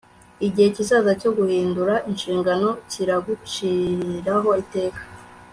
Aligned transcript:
Igihe 0.47 0.67
kizaza 0.75 1.11
cyo 1.21 1.31
guhindura 1.37 1.93
inshingano 2.09 2.67
kiraguciraho 2.91 4.49
iteka 4.63 5.01